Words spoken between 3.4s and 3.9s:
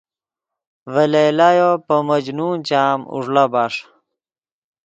بݰ